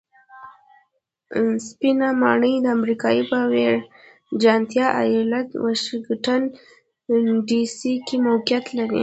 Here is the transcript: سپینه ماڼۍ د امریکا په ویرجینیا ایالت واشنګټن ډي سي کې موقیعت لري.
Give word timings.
سپینه 1.67 2.07
ماڼۍ 2.21 2.55
د 2.61 2.65
امریکا 2.77 3.09
په 3.29 3.39
ویرجینیا 3.53 4.87
ایالت 5.03 5.49
واشنګټن 5.63 6.41
ډي 7.47 7.61
سي 7.77 7.93
کې 8.07 8.15
موقیعت 8.27 8.65
لري. 8.77 8.99